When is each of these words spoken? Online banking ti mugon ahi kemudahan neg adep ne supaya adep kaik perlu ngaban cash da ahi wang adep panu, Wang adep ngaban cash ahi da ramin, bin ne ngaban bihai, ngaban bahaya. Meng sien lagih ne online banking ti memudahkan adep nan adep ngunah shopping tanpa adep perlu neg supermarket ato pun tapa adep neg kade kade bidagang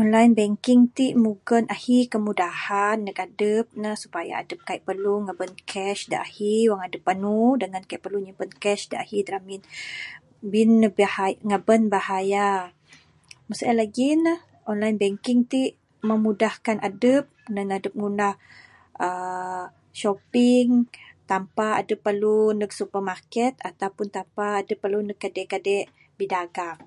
Online 0.00 0.32
banking 0.40 0.82
ti 0.96 1.06
mugon 1.24 1.64
ahi 1.74 1.98
kemudahan 2.14 2.96
neg 3.06 3.18
adep 3.26 3.66
ne 3.82 3.90
supaya 4.02 4.32
adep 4.42 4.60
kaik 4.68 4.82
perlu 4.88 5.14
ngaban 5.24 5.52
cash 5.72 6.02
da 6.12 6.18
ahi 6.26 6.54
wang 6.70 6.80
adep 6.86 7.02
panu, 7.08 7.36
Wang 7.52 7.62
adep 7.68 8.06
ngaban 8.28 8.50
cash 8.62 8.84
ahi 9.04 9.18
da 9.24 9.30
ramin, 9.34 9.62
bin 10.52 10.70
ne 10.80 10.88
ngaban 10.88 10.96
bihai, 10.98 11.32
ngaban 11.48 11.82
bahaya. 11.94 12.50
Meng 13.46 13.56
sien 13.58 13.76
lagih 13.80 14.12
ne 14.24 14.34
online 14.70 14.96
banking 15.02 15.40
ti 15.52 15.62
memudahkan 16.08 16.76
adep 16.88 17.24
nan 17.54 17.68
adep 17.76 17.92
ngunah 17.98 18.34
shopping 20.00 20.68
tanpa 21.30 21.66
adep 21.80 21.98
perlu 22.06 22.38
neg 22.60 22.70
supermarket 22.78 23.52
ato 23.68 23.86
pun 23.96 24.08
tapa 24.16 24.46
adep 24.60 24.80
neg 25.08 25.18
kade 25.22 25.42
kade 25.52 25.76
bidagang 26.18 26.78